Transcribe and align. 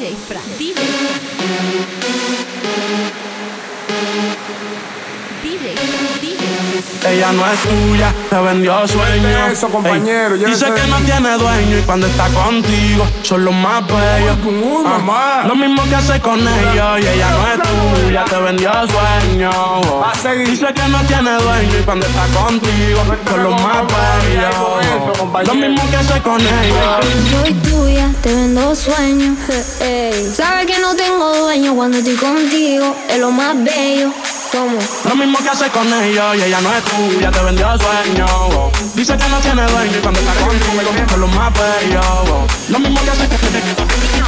DJ 0.00 0.14
Fran. 0.16 1.19
Ella 7.06 7.32
no 7.32 7.42
es 7.46 7.60
tuya, 7.60 8.12
te 8.28 8.36
vendió 8.36 8.86
sueño. 8.86 9.46
Eso, 9.50 9.68
compañero, 9.68 10.34
Ey, 10.34 10.40
llévese 10.40 10.66
Dice 10.66 10.80
que 10.82 10.88
no 10.88 10.96
tiene 10.98 11.38
dueño 11.38 11.78
y 11.78 11.82
cuando 11.82 12.06
está 12.06 12.28
contigo 12.28 13.06
son 13.22 13.44
los 13.44 13.54
más 13.54 13.86
bellos. 13.86 14.36
Ah, 14.84 14.98
mamá. 14.98 15.44
Lo 15.46 15.54
mismo 15.54 15.82
que 15.88 15.94
hace 15.94 16.20
con 16.20 16.40
ellos 16.40 17.00
y 17.00 17.06
ella 17.06 17.30
no 17.30 17.46
es 17.46 18.04
tuya, 18.04 18.24
te 18.24 18.36
vendió 18.36 18.70
sueño. 18.72 19.50
Dice 20.44 20.66
que 20.74 20.88
no 20.88 20.98
tiene 21.04 21.32
dueño 21.32 21.78
y 21.80 21.82
cuando 21.84 22.06
está 22.06 22.26
contigo 22.38 23.00
son 23.28 23.42
los 23.44 23.62
más 23.62 23.82
bellos. 23.86 25.46
Lo 25.46 25.54
mismo 25.54 25.90
que 25.90 25.96
hace 25.96 26.20
con 26.20 26.40
ellos. 26.40 26.78
Soy 27.30 27.54
tuya, 27.54 28.10
te 28.22 28.34
vendo 28.34 28.74
sueños. 28.74 29.38
Ey. 29.80 30.32
Sabes 30.34 30.66
que 30.66 30.78
no 30.78 30.94
tengo 30.94 31.34
dueño 31.38 31.74
cuando 31.74 31.98
estoy 31.98 32.16
contigo. 32.16 32.94
Es 33.08 33.18
lo 33.18 33.30
más 33.30 33.56
bello. 33.64 34.12
Lo 34.52 35.14
mismo 35.14 35.38
que 35.38 35.48
hace 35.48 35.70
con 35.70 35.86
ellos 35.86 36.36
y 36.36 36.42
ella 36.42 36.60
no 36.60 36.74
es 36.74 36.82
tuya, 36.84 37.30
te 37.30 37.40
vendió 37.40 37.68
sueño. 37.78 38.26
Dice 38.94 39.16
que 39.16 39.28
no 39.28 39.38
tiene 39.38 39.62
dueño 39.62 39.96
y 39.96 40.00
cuando 40.00 40.18
está 40.18 40.32
contigo 40.34 41.06
son 41.08 41.20
los 41.20 41.34
más 41.36 41.52
bellos. 41.52 42.50
Lo 42.68 42.78
mismo 42.80 43.00
que 43.02 43.10
hace 43.10 43.28
con 43.28 44.19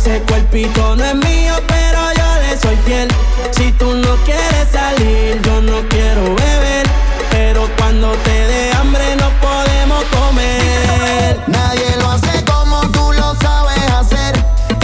Ese 0.00 0.22
cuerpito 0.28 0.94
no 0.94 1.04
es 1.04 1.14
mío, 1.16 1.54
pero 1.66 1.98
yo 2.16 2.40
le 2.40 2.56
soy 2.56 2.76
fiel. 2.86 3.08
Si 3.50 3.72
tú 3.72 3.94
no 3.94 4.14
quieres 4.24 4.68
salir, 4.70 5.42
yo 5.42 5.60
no 5.60 5.80
quiero 5.88 6.22
beber. 6.22 6.86
Pero 7.32 7.68
cuando 7.76 8.12
te 8.18 8.30
dé 8.30 8.70
hambre, 8.74 9.16
no 9.16 9.28
podemos 9.40 10.04
comer. 10.04 11.42
Nadie 11.48 11.96
lo 11.98 12.12
hace 12.12 12.44
como 12.44 12.80
tú 12.92 13.12
lo 13.12 13.34
sabes 13.40 13.90
hacer. 13.90 14.36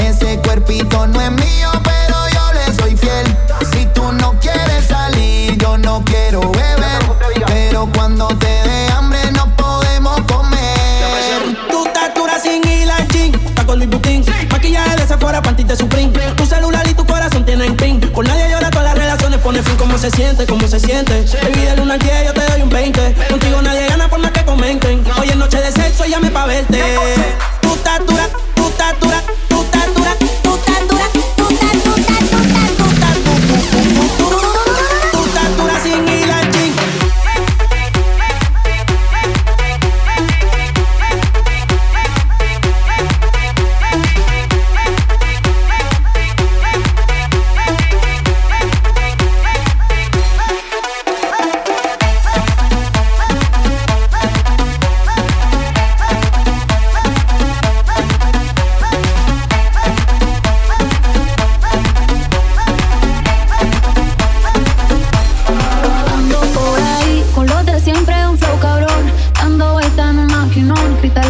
Ese 0.05 0.41
cuerpito 0.41 1.07
no 1.07 1.21
es 1.21 1.31
mío, 1.31 1.71
pero 1.85 2.17
yo 2.35 2.53
le 2.53 2.75
soy 2.75 2.97
fiel. 2.97 3.37
Si 3.73 3.87
tú 3.95 4.11
no 4.15 4.35
quieres 4.41 4.85
salir, 4.89 5.57
yo 5.59 5.79
no 5.79 6.05
quiero 6.05 6.41
beber. 6.41 7.03
Pero 7.47 7.89
cuando 7.95 8.27
te 8.39 8.47
dé 8.47 8.74
De 15.35 15.39
Sephora, 15.39 15.43
panties 15.43 15.67
de 15.67 15.77
Supreme. 15.77 16.13
Tu 16.37 16.47
celular 16.47 16.87
y 16.89 16.95
tu 16.95 17.05
corazón 17.05 17.45
tienen 17.45 17.77
pin. 17.77 17.99
Por 17.99 18.25
nadie 18.25 18.49
llora, 18.51 18.71
todas 18.71 18.85
las 18.85 18.97
relaciones 18.97 19.41
pone 19.41 19.63
fin. 19.63 19.77
¿Cómo 19.77 19.99
se 19.99 20.09
siente? 20.11 20.47
¿Cómo 20.47 20.69
se 20.69 20.79
siente? 20.79 21.25
Baby, 21.43 21.67
del 21.67 21.81
1 21.81 21.93
al 21.93 21.99
10 21.99 22.25
yo 22.27 22.35
te 22.35 22.41
doy 22.53 22.63
un 22.63 22.71
20. 22.71 23.04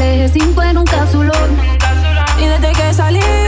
Dejé 0.04 0.28
cinco 0.28 0.62
en 0.62 0.76
un 0.76 0.84
cápsulón. 0.84 1.50
Y 2.38 2.44
desde 2.44 2.72
que 2.72 2.92
salí 2.92 3.43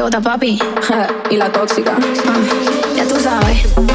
chota, 0.00 0.18
papi. 0.18 0.58
y 1.30 1.36
la 1.36 1.52
tóxica. 1.52 1.94
Ah, 2.26 2.96
ya 2.96 3.06
tú 3.06 3.16
sabes. 3.20 3.89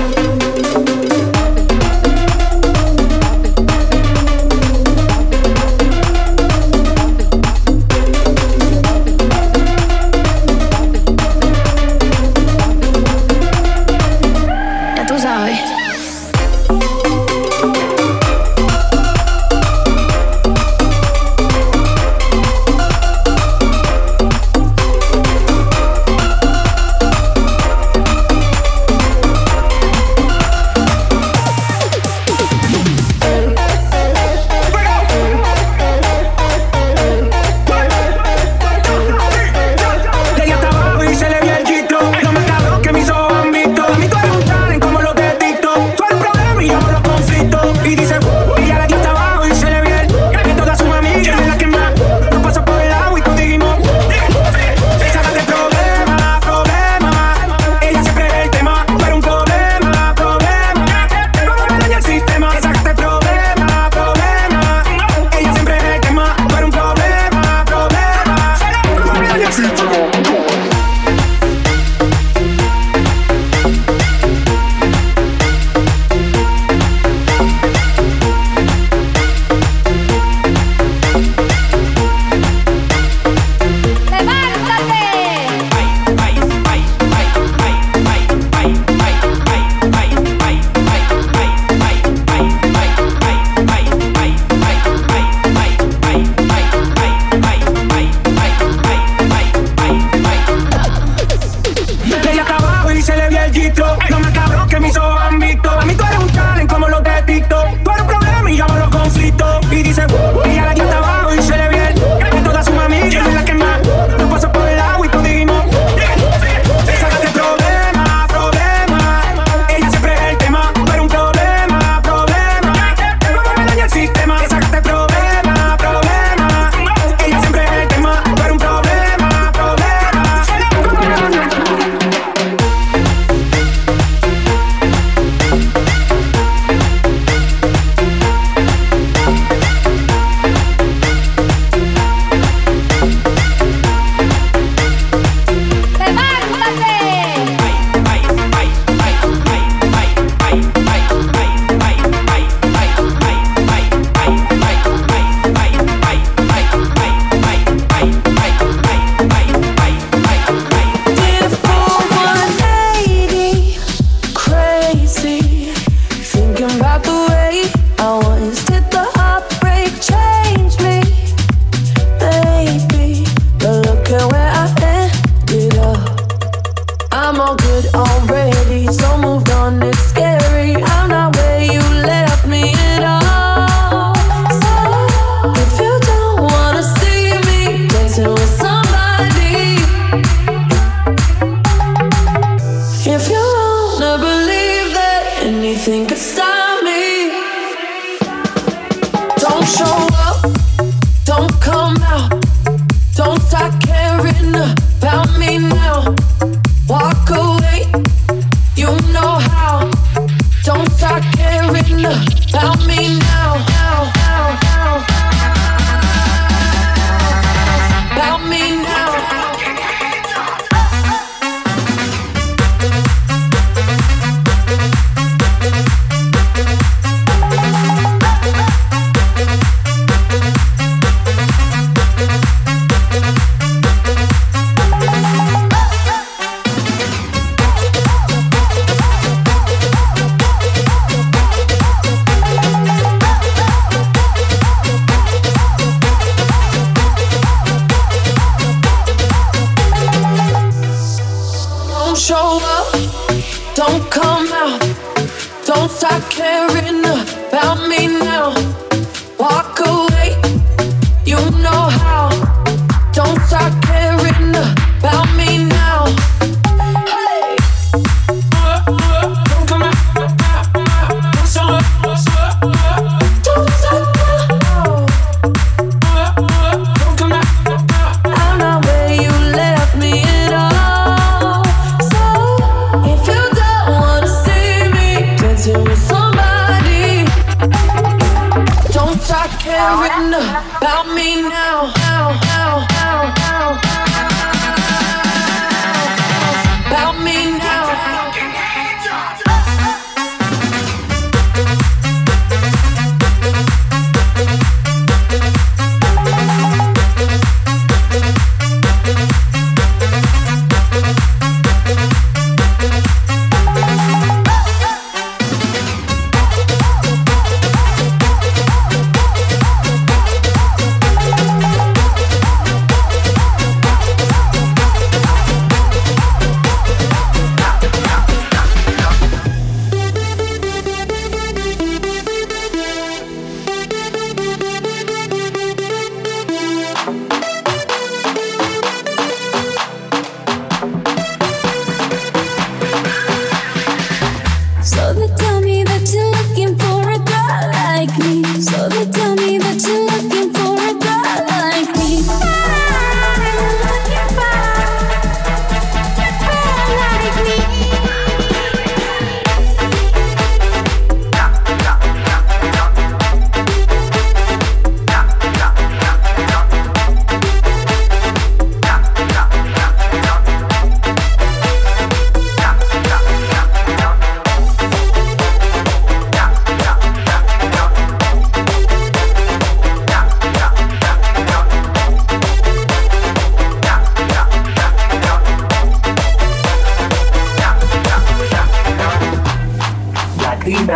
you. 212.11 212.25
Tell 212.47 212.75
me 212.85 213.17
now. 213.19 213.65
now. 213.69 214.14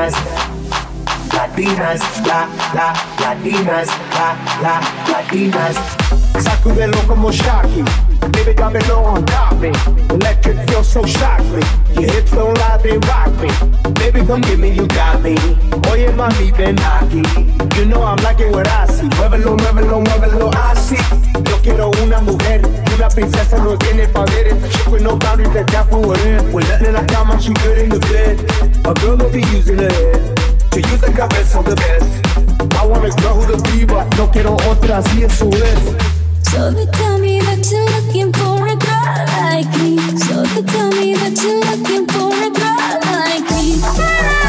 Latinas, 0.09 1.31
Latinas, 1.33 2.01
la, 2.25 2.47
la, 2.73 2.93
Latinas, 3.19 3.87
la, 4.13 4.35
la, 4.61 4.81
Latinas. 5.11 5.75
Sacudelo 6.41 6.97
como 7.07 7.31
Shaki, 7.31 7.83
baby 8.31 8.55
low 8.87 9.03
on 9.03 9.25
top 9.25 9.59
me. 9.59 9.69
Electric 10.09 10.57
feel 10.69 10.83
so 10.83 11.05
shockly, 11.05 11.61
your 11.93 12.11
hips 12.11 12.31
don't 12.31 12.57
lie, 12.57 12.77
they 12.81 12.97
rock 12.97 13.29
me. 13.41 13.49
Baby 13.93 14.25
come 14.25 14.41
give 14.41 14.59
me, 14.59 14.71
you 14.71 14.87
got 14.87 15.21
me. 15.21 15.35
Oye 15.91 16.09
mami 16.15 16.51
ven 16.55 16.75
aquí, 16.77 17.23
you 17.77 17.85
know 17.85 18.01
I'm 18.01 18.17
liking 18.23 18.51
what 18.51 18.67
I 18.67 18.87
see. 18.87 19.09
Muévelo, 19.17 19.57
muévelo, 19.57 20.01
muévelo 20.01 20.49
I 20.53 20.69
Yo 20.89 21.38
princesa 23.09 23.57
no 23.57 23.77
tiene 23.77 24.07
poderes. 24.07 24.63
A 24.63 24.69
chick 24.69 24.87
with 24.87 25.01
no 25.01 25.17
boundaries 25.17 25.53
that 25.53 25.71
got 25.71 25.89
for 25.89 25.99
whatever. 25.99 26.51
When 26.51 26.67
nothing 26.67 26.87
in 26.87 26.93
la 26.93 27.05
cama, 27.05 27.39
she 27.41 27.53
good 27.53 27.77
in 27.77 27.89
the 27.89 27.99
bed. 27.99 28.39
A 28.85 28.93
girl 28.99 29.17
will 29.17 29.29
be 29.29 29.41
using 29.55 29.77
her 29.77 29.91
head 29.91 30.39
to 30.71 30.81
use 30.81 31.01
the 31.01 31.11
cabeza 31.11 31.61
the 31.63 31.75
best. 31.75 32.19
I 32.79 32.85
wanna 32.85 33.09
know 33.21 33.33
who 33.35 33.45
the 33.51 33.57
diva, 33.71 34.07
no 34.17 34.27
quiero 34.27 34.55
otra. 34.69 35.01
So 36.49 36.71
they 36.71 36.85
tell 36.87 37.17
me 37.19 37.39
that 37.41 37.69
you're 37.71 37.85
looking 37.95 38.33
for 38.33 38.65
a 38.65 38.75
girl 38.75 39.25
like 39.43 39.69
me. 39.79 39.97
So 40.17 40.43
they 40.43 40.63
tell 40.63 40.89
me 40.91 41.15
that 41.15 41.37
you're 41.41 41.61
looking 41.69 42.05
for 42.07 42.31
a 42.33 42.49
girl 42.49 42.99
like 43.11 43.45
me. 43.51 44.48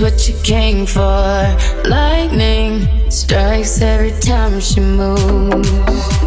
What 0.00 0.28
you 0.28 0.34
came 0.42 0.86
for. 0.86 1.56
Lightning 1.84 3.10
strikes 3.10 3.80
every 3.80 4.18
time 4.20 4.60
she 4.60 4.80
moves. 4.80 6.25